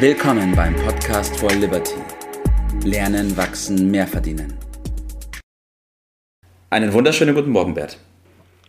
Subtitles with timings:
[0.00, 1.96] Willkommen beim Podcast for Liberty.
[2.84, 4.54] Lernen, wachsen, mehr verdienen.
[6.70, 7.98] Einen wunderschönen guten Morgen, Bert.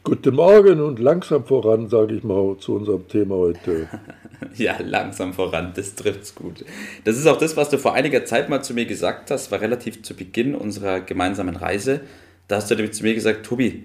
[0.03, 3.87] Guten Morgen und langsam voran, sage ich mal, zu unserem Thema heute.
[4.55, 6.65] ja, langsam voran, das trifft's gut.
[7.03, 9.61] Das ist auch das, was du vor einiger Zeit mal zu mir gesagt hast, war
[9.61, 12.01] relativ zu Beginn unserer gemeinsamen Reise.
[12.47, 13.83] Da hast du nämlich zu mir gesagt, Tobi,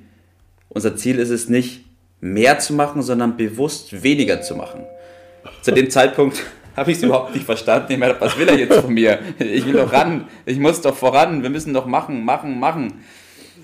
[0.70, 1.84] unser Ziel ist es nicht,
[2.22, 4.86] mehr zu machen, sondern bewusst weniger zu machen.
[5.60, 6.42] Zu dem Zeitpunkt
[6.76, 7.92] habe ich es überhaupt nicht verstanden.
[7.92, 9.18] Ich meine, was will er jetzt von mir?
[9.38, 13.04] Ich will doch ran, ich muss doch voran, wir müssen doch machen, machen, machen.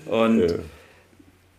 [0.05, 0.47] Und ja.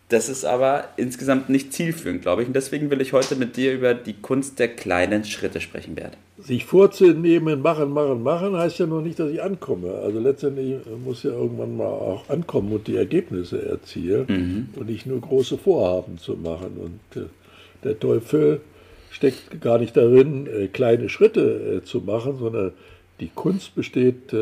[0.09, 2.47] das ist aber insgesamt nicht zielführend, glaube ich.
[2.47, 6.17] Und deswegen will ich heute mit dir über die Kunst der kleinen Schritte sprechen, Bert.
[6.39, 9.93] Sich vorzunehmen, machen, machen, machen, heißt ja noch nicht, dass ich ankomme.
[10.03, 14.79] Also letztendlich muss ja irgendwann mal auch ankommen und die Ergebnisse erzielen mhm.
[14.79, 16.77] und nicht nur große Vorhaben zu machen.
[16.77, 17.27] Und äh,
[17.83, 18.61] der Teufel
[19.13, 22.73] steckt gar nicht darin, äh, kleine Schritte äh, zu machen, sondern
[23.19, 24.33] die Kunst besteht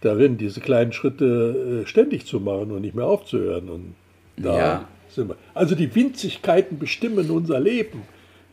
[0.00, 3.70] darin, diese kleinen Schritte ständig zu machen und nicht mehr aufzuhören.
[3.70, 3.94] Und
[4.36, 4.88] da ja.
[5.08, 5.36] sind wir.
[5.54, 8.02] Also die Winzigkeiten bestimmen unser Leben.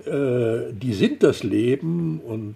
[0.05, 2.55] Die sind das Leben und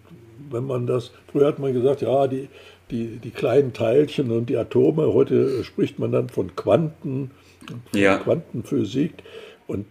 [0.51, 2.47] wenn man das, früher hat man gesagt, ja, die,
[2.91, 7.31] die, die kleinen Teilchen und die Atome, heute spricht man dann von Quanten,
[7.67, 8.17] von ja.
[8.19, 9.15] Quantenphysik
[9.67, 9.87] und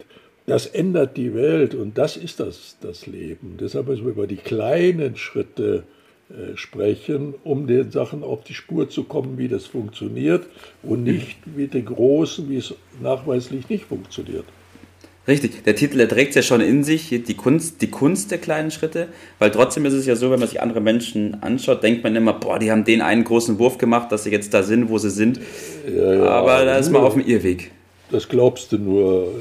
[0.46, 3.56] das ändert die Welt und das ist das, das Leben.
[3.58, 5.84] Deshalb müssen wir über die kleinen Schritte
[6.30, 10.46] äh, sprechen, um den Sachen auf die Spur zu kommen, wie das funktioniert
[10.82, 14.44] und nicht wie die großen, wie es nachweislich nicht funktioniert.
[15.26, 18.70] Richtig, der Titel, der trägt ja schon in sich die Kunst, die Kunst der kleinen
[18.70, 22.14] Schritte, weil trotzdem ist es ja so, wenn man sich andere Menschen anschaut, denkt man
[22.14, 24.98] immer, boah, die haben den einen großen Wurf gemacht, dass sie jetzt da sind, wo
[24.98, 25.40] sie sind.
[25.88, 27.70] Ja, ja, Aber da ist man auf dem Irrweg.
[28.14, 29.34] Das glaubst du nur.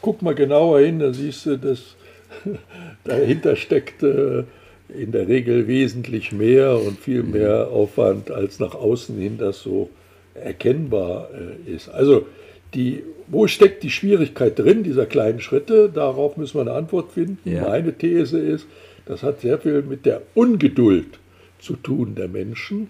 [0.00, 1.96] Guck mal genauer hin, dann siehst du, dass
[3.04, 4.44] dahinter steckt äh,
[4.88, 9.90] in der Regel wesentlich mehr und viel mehr Aufwand, als nach außen hin das so
[10.32, 11.90] erkennbar äh, ist.
[11.90, 12.24] Also
[12.72, 15.90] die, wo steckt die Schwierigkeit drin, dieser kleinen Schritte?
[15.92, 17.38] Darauf müssen wir eine Antwort finden.
[17.44, 17.68] Ja.
[17.68, 18.66] Meine These ist,
[19.04, 21.18] das hat sehr viel mit der Ungeduld
[21.58, 22.88] zu tun der Menschen.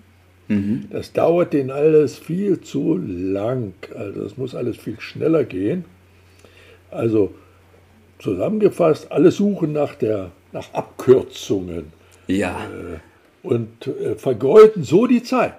[0.50, 0.86] Mhm.
[0.90, 3.74] Das dauert denen alles viel zu lang.
[3.96, 5.84] Also es muss alles viel schneller gehen.
[6.90, 7.32] Also
[8.18, 11.92] zusammengefasst, alle suchen nach, der, nach Abkürzungen.
[12.26, 12.64] Ja.
[12.64, 15.54] Äh, und äh, vergeuden so die Zeit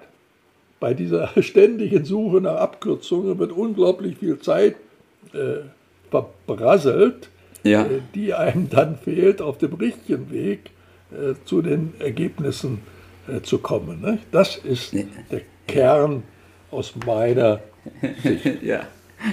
[0.78, 4.74] bei dieser ständigen Suche nach Abkürzungen wird unglaublich viel Zeit
[5.32, 5.62] äh,
[6.10, 7.30] verbrasselt,
[7.62, 7.84] ja.
[7.84, 10.70] äh, die einem dann fehlt, auf dem richtigen Weg
[11.12, 12.80] äh, zu den Ergebnissen
[13.42, 14.00] zu kommen.
[14.00, 14.18] Ne?
[14.30, 16.22] Das ist der Kern
[16.70, 17.60] aus meiner
[18.22, 18.62] Sicht.
[18.62, 18.82] ja.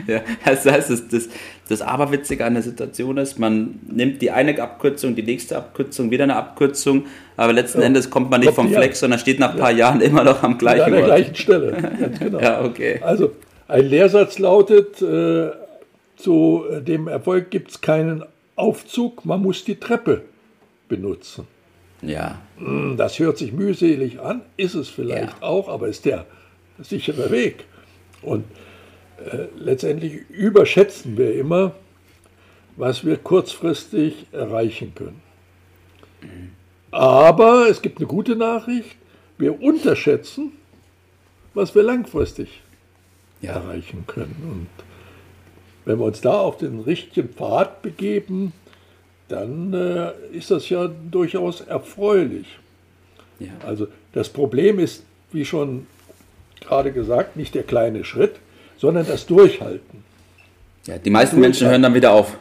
[0.06, 1.30] Ja, das heißt, das, das,
[1.68, 6.26] das Aberwitzige an der Situation ist, man nimmt die eine Abkürzung, die nächste Abkürzung, wieder
[6.26, 7.06] eine Abkürzung,
[7.38, 7.88] aber letzten ja.
[7.88, 9.78] Endes kommt man nicht vom Fleck, sondern steht nach ein paar ja.
[9.78, 10.88] Jahren immer noch am gleichen Ort.
[10.90, 12.40] An der gleichen Stelle, ganz genau.
[12.40, 13.00] ja, okay.
[13.02, 13.32] Also,
[13.68, 15.50] ein Lehrsatz lautet, äh,
[16.18, 18.24] zu dem Erfolg gibt es keinen
[18.56, 20.22] Aufzug, man muss die Treppe
[20.88, 21.48] benutzen.
[22.02, 22.40] Ja.
[22.58, 25.48] Hm, das hört sich mühselig an, ist es vielleicht ja.
[25.48, 26.26] auch, aber ist der
[26.80, 27.66] sichere Weg.
[28.22, 28.46] Und
[29.26, 31.74] äh, letztendlich überschätzen wir immer,
[32.76, 35.22] was wir kurzfristig erreichen können.
[36.92, 38.96] Aber es gibt eine gute Nachricht,
[39.38, 40.54] wir unterschätzen,
[41.54, 42.62] was wir langfristig
[43.42, 43.54] ja.
[43.54, 44.36] erreichen können.
[44.44, 44.86] Und
[45.86, 48.54] wenn wir uns da auf den richtigen Pfad begeben,
[49.30, 52.48] dann äh, ist das ja durchaus erfreulich.
[53.40, 53.52] Ja.
[53.66, 55.88] Also das Problem ist, wie schon
[56.60, 58.36] gerade gesagt, nicht der kleine Schritt,
[58.78, 60.04] sondern das Durchhalten.
[60.86, 62.38] Ja, die meisten Menschen hören dann wieder auf.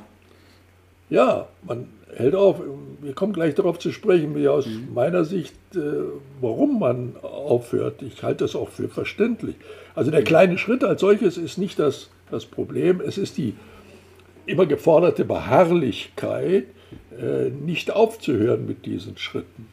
[1.11, 2.61] Ja, man hält auf.
[3.01, 4.89] Wir kommen gleich darauf zu sprechen, wie aus mhm.
[4.95, 5.79] meiner Sicht, äh,
[6.41, 8.03] warum man aufhört.
[8.03, 9.57] Ich halte das auch für verständlich.
[9.95, 13.01] Also der kleine Schritt als solches ist nicht das, das Problem.
[13.01, 13.55] Es ist die
[14.47, 16.65] immer geforderte Beharrlichkeit,
[17.19, 19.67] äh, nicht aufzuhören mit diesen Schritten.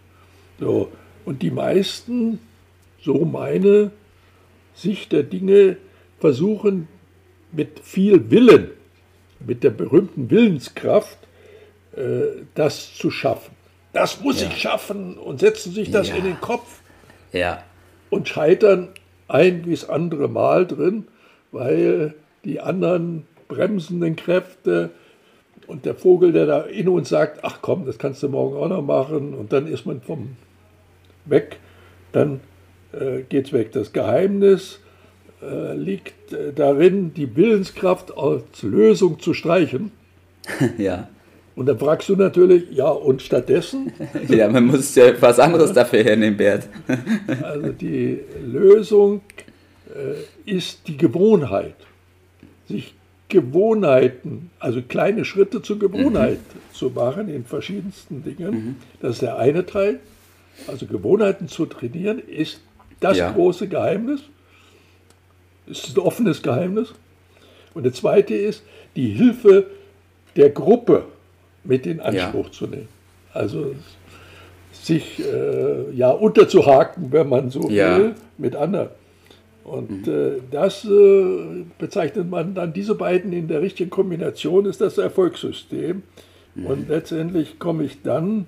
[0.60, 0.92] So.
[1.26, 2.40] Und die meisten,
[3.02, 3.92] so meine
[4.76, 5.78] Sicht der Dinge,
[6.20, 6.88] versuchen
[7.52, 8.70] mit viel Willen,
[9.40, 11.18] mit der berühmten Willenskraft,
[11.96, 13.56] äh, das zu schaffen.
[13.94, 14.48] Das muss ja.
[14.48, 16.16] ich schaffen und setzen sich das ja.
[16.16, 16.82] in den Kopf.
[17.32, 17.64] Ja.
[18.10, 18.90] Und scheitern
[19.28, 21.08] ein bis andere Mal drin,
[21.52, 22.14] weil
[22.44, 24.92] die anderen bremsenden Kräfte
[25.68, 28.70] und der Vogel, der da in uns sagt, ach komm, das kannst du morgen auch
[28.70, 30.36] noch machen und dann ist man vom
[31.26, 31.58] weg,
[32.12, 32.40] dann
[32.94, 33.72] äh, es weg.
[33.72, 34.80] Das Geheimnis
[35.42, 39.92] äh, liegt äh, darin, die Willenskraft als Lösung zu streichen.
[40.78, 41.10] ja.
[41.56, 43.92] Und dann fragst du natürlich, ja, und stattdessen?
[44.28, 46.68] ja, man muss ja was anderes dafür hernehmen, Bert.
[47.42, 49.22] also die Lösung
[49.88, 51.76] äh, ist die Gewohnheit.
[52.68, 52.94] Sich
[53.36, 56.74] Gewohnheiten, also kleine Schritte zur Gewohnheit mhm.
[56.74, 58.52] zu machen in verschiedensten Dingen.
[58.52, 58.76] Mhm.
[59.02, 60.00] Das ist der eine Teil.
[60.68, 62.62] Also Gewohnheiten zu trainieren ist
[63.02, 63.32] das ja.
[63.32, 64.22] große Geheimnis.
[65.70, 66.94] Es ist ein offenes Geheimnis.
[67.74, 68.64] Und der zweite ist
[68.96, 69.66] die Hilfe
[70.38, 71.04] der Gruppe
[71.66, 72.52] mit in Anspruch ja.
[72.54, 72.88] zu nehmen.
[73.34, 73.76] Also
[74.72, 77.98] sich äh, ja unterzuhaken, wenn man so ja.
[77.98, 78.90] will, mit anderen.
[79.66, 80.14] Und mhm.
[80.14, 86.04] äh, das äh, bezeichnet man dann, diese beiden in der richtigen Kombination ist das Erfolgssystem.
[86.54, 86.66] Mhm.
[86.68, 88.46] Und letztendlich komme ich dann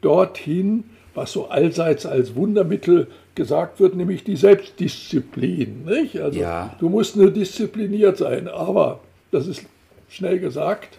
[0.00, 0.84] dorthin,
[1.14, 5.84] was so allseits als Wundermittel gesagt wird, nämlich die Selbstdisziplin.
[5.84, 6.18] Nicht?
[6.18, 6.74] Also ja.
[6.80, 9.00] du musst nur diszipliniert sein, aber
[9.30, 9.66] das ist
[10.08, 10.98] schnell gesagt.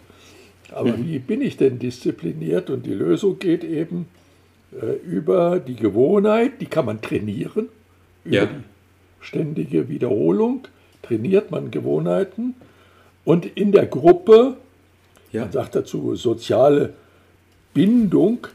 [0.71, 1.07] Aber mhm.
[1.07, 2.69] wie bin ich denn diszipliniert?
[2.69, 4.05] Und die Lösung geht eben
[4.79, 7.69] äh, über die Gewohnheit, die kann man trainieren,
[8.23, 8.45] über ja.
[8.45, 8.74] die
[9.25, 10.67] ständige Wiederholung
[11.01, 12.55] trainiert man Gewohnheiten.
[13.23, 14.57] Und in der Gruppe,
[15.31, 15.41] ja.
[15.41, 16.93] man sagt dazu soziale
[17.73, 18.47] Bindung,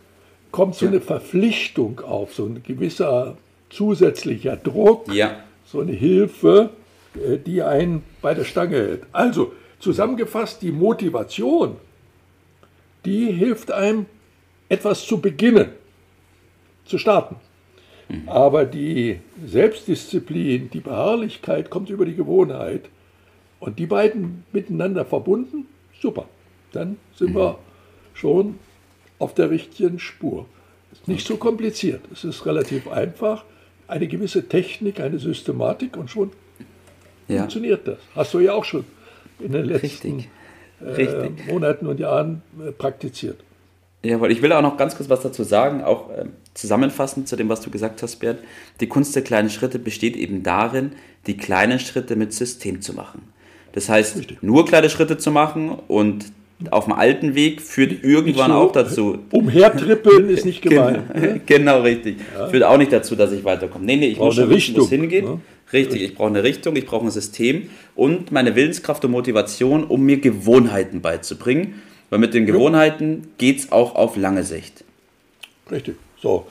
[0.50, 0.92] kommt so ja.
[0.92, 3.36] eine Verpflichtung auf, so ein gewisser
[3.68, 5.44] zusätzlicher Druck, ja.
[5.64, 6.70] so eine Hilfe,
[7.14, 9.02] äh, die einen bei der Stange hält.
[9.12, 11.76] Also zusammengefasst, die Motivation,
[13.04, 14.06] die hilft einem,
[14.68, 15.70] etwas zu beginnen,
[16.84, 17.36] zu starten.
[18.10, 18.28] Mhm.
[18.28, 22.82] Aber die Selbstdisziplin, die Beharrlichkeit kommt über die Gewohnheit.
[23.60, 25.66] Und die beiden miteinander verbunden,
[26.00, 26.28] super.
[26.72, 27.36] Dann sind mhm.
[27.36, 27.58] wir
[28.14, 28.58] schon
[29.18, 30.46] auf der richtigen Spur.
[30.92, 32.00] Ist nicht so kompliziert.
[32.12, 33.44] Es ist relativ einfach.
[33.86, 36.30] Eine gewisse Technik, eine Systematik und schon
[37.28, 37.38] ja.
[37.38, 37.98] funktioniert das.
[38.14, 38.84] Hast du ja auch schon
[39.40, 40.24] in den letzten
[40.80, 41.48] Richtig.
[41.48, 43.40] Äh, Monaten und Jahren äh, praktiziert.
[44.02, 46.24] Jawohl, ich will auch noch ganz kurz was dazu sagen, auch äh,
[46.54, 48.38] zusammenfassend zu dem, was du gesagt hast, Bert.
[48.80, 50.92] Die Kunst der kleinen Schritte besteht eben darin,
[51.26, 53.22] die kleinen Schritte mit System zu machen.
[53.72, 54.42] Das heißt, Richtig.
[54.42, 56.32] nur kleine Schritte zu machen und
[56.70, 59.18] auf dem alten Weg führt irgendwann so, auch dazu.
[59.30, 61.02] Umhertrippeln ist nicht gemeint.
[61.14, 61.40] genau, ne?
[61.46, 62.16] genau, richtig.
[62.36, 62.48] Ja.
[62.48, 63.84] Führt auch nicht dazu, dass ich weiterkomme.
[63.84, 65.24] Nee, nee, ich muss schon wissen, wo es hingeht.
[65.24, 65.40] Ne?
[65.72, 70.02] Richtig, ich brauche eine Richtung, ich brauche ein System und meine Willenskraft und Motivation, um
[70.04, 71.80] mir Gewohnheiten beizubringen.
[72.10, 74.84] Weil mit den Gewohnheiten geht es auch auf lange Sicht.
[75.70, 75.96] Richtig.
[76.20, 76.46] So.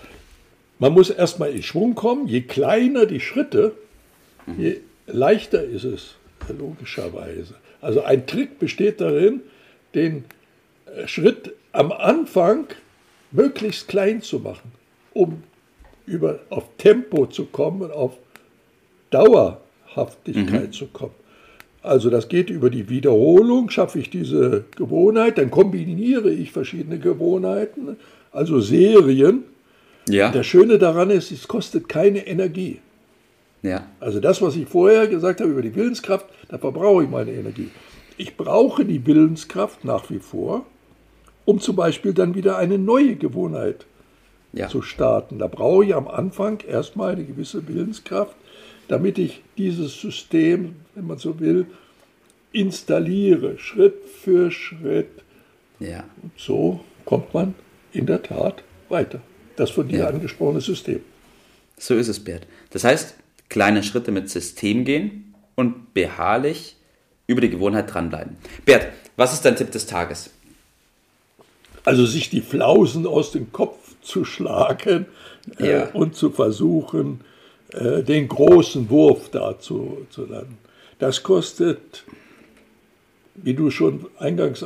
[0.79, 2.27] Man muss erstmal in Schwung kommen.
[2.27, 3.73] Je kleiner die Schritte,
[4.45, 4.59] mhm.
[4.59, 4.77] je
[5.07, 6.15] leichter ist es,
[6.57, 7.55] logischerweise.
[7.81, 9.41] Also ein Trick besteht darin,
[9.93, 10.23] den
[10.85, 12.67] äh, Schritt am Anfang
[13.31, 14.71] möglichst klein zu machen,
[15.13, 15.43] um
[16.05, 18.17] über, auf Tempo zu kommen, auf
[19.11, 20.71] Dauerhaftigkeit mhm.
[20.71, 21.13] zu kommen.
[21.81, 27.95] Also das geht über die Wiederholung, schaffe ich diese Gewohnheit, dann kombiniere ich verschiedene Gewohnheiten,
[28.31, 29.43] also Serien.
[30.09, 30.31] Ja.
[30.31, 32.79] Das Schöne daran ist, es kostet keine Energie.
[33.61, 33.85] Ja.
[33.99, 37.69] Also das, was ich vorher gesagt habe über die Willenskraft, da verbrauche ich meine Energie.
[38.17, 40.65] Ich brauche die Willenskraft nach wie vor,
[41.45, 43.85] um zum Beispiel dann wieder eine neue Gewohnheit
[44.51, 44.67] ja.
[44.67, 45.39] zu starten.
[45.39, 48.35] Da brauche ich am Anfang erstmal eine gewisse Willenskraft,
[48.89, 51.67] damit ich dieses System, wenn man so will,
[52.51, 55.09] installiere, Schritt für Schritt.
[55.79, 56.03] Ja.
[56.21, 57.53] Und so kommt man
[57.93, 59.21] in der Tat weiter.
[59.55, 60.07] Das von dir ja.
[60.07, 61.01] angesprochene System.
[61.77, 62.47] So ist es, Bert.
[62.71, 63.15] Das heißt,
[63.47, 66.75] kleine Schritte mit System gehen und beharrlich
[67.27, 68.37] über die Gewohnheit dranbleiben.
[68.65, 70.31] Bert, was ist dein Tipp des Tages?
[71.85, 75.05] Also sich die Flausen aus dem Kopf zu schlagen
[75.59, 75.89] äh, ja.
[75.91, 77.21] und zu versuchen,
[77.73, 80.57] äh, den großen Wurf dazu zu landen.
[80.99, 82.03] Das kostet,
[83.35, 84.65] wie du schon eingangs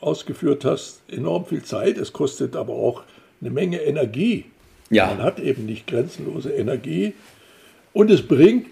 [0.00, 1.98] ausgeführt hast, enorm viel Zeit.
[1.98, 3.02] Es kostet aber auch
[3.40, 4.46] eine Menge Energie.
[4.90, 5.06] Ja.
[5.08, 7.14] Man hat eben nicht grenzenlose Energie.
[7.92, 8.68] Und es bringt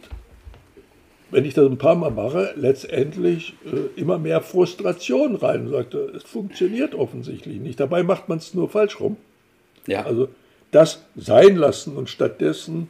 [1.30, 6.12] wenn ich das ein paar Mal mache, letztendlich äh, immer mehr Frustration rein und sagte,
[6.16, 7.78] es funktioniert offensichtlich nicht.
[7.80, 9.16] Dabei macht man es nur falsch rum.
[9.86, 10.04] Ja.
[10.04, 10.28] Also
[10.70, 12.88] das sein lassen und stattdessen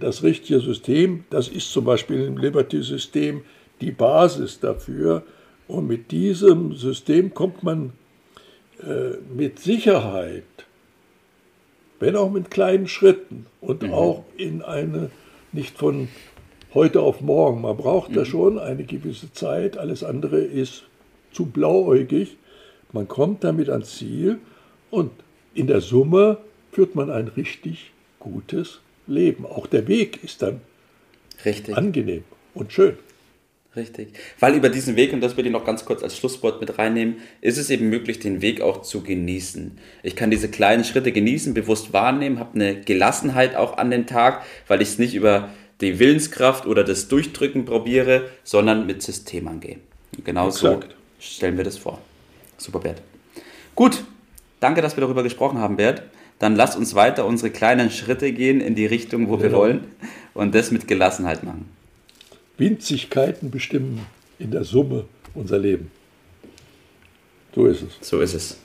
[0.00, 3.42] das richtige System, das ist zum Beispiel im Liberty-System
[3.80, 5.22] die Basis dafür.
[5.66, 7.92] Und mit diesem System kommt man
[8.82, 10.44] äh, mit Sicherheit,
[12.00, 13.92] wenn auch mit kleinen Schritten und mhm.
[13.92, 15.10] auch in eine
[15.52, 16.08] nicht von
[16.74, 17.62] heute auf morgen.
[17.62, 18.26] Man braucht da mhm.
[18.26, 19.76] schon eine gewisse Zeit.
[19.76, 20.84] Alles andere ist
[21.32, 22.36] zu blauäugig.
[22.92, 24.38] Man kommt damit ans Ziel
[24.90, 25.10] und
[25.54, 26.38] in der Summe
[26.72, 29.46] führt man ein richtig gutes Leben.
[29.46, 30.60] Auch der Weg ist dann
[31.44, 31.76] richtig.
[31.76, 32.24] angenehm
[32.54, 32.96] und schön.
[33.76, 34.08] Richtig.
[34.40, 37.18] Weil über diesen Weg, und das will ich noch ganz kurz als Schlusswort mit reinnehmen,
[37.40, 39.78] ist es eben möglich, den Weg auch zu genießen.
[40.02, 44.42] Ich kann diese kleinen Schritte genießen, bewusst wahrnehmen, habe eine Gelassenheit auch an den Tag,
[44.66, 45.50] weil ich es nicht über
[45.80, 49.76] die Willenskraft oder das Durchdrücken probiere, sondern mit System angehe.
[50.24, 50.80] Genau so
[51.20, 52.00] stellen wir das vor.
[52.56, 53.02] Super, Bert.
[53.74, 54.02] Gut,
[54.58, 56.02] danke, dass wir darüber gesprochen haben, Bert.
[56.38, 59.42] Dann lass uns weiter unsere kleinen Schritte gehen in die Richtung, wo genau.
[59.42, 59.84] wir wollen
[60.34, 61.68] und das mit Gelassenheit machen.
[62.56, 64.06] Winzigkeiten bestimmen
[64.38, 65.04] in der Summe
[65.34, 65.90] unser Leben.
[67.54, 68.08] So ist es.
[68.08, 68.58] So ist es.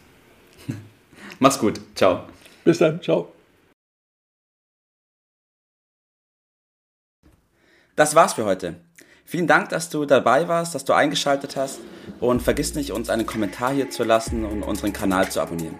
[1.39, 1.79] Mach's gut.
[1.95, 2.25] Ciao.
[2.63, 3.01] Bis dann.
[3.01, 3.31] Ciao.
[7.95, 8.75] Das war's für heute.
[9.25, 11.79] Vielen Dank, dass du dabei warst, dass du eingeschaltet hast
[12.19, 15.79] und vergiss nicht, uns einen Kommentar hier zu lassen und unseren Kanal zu abonnieren.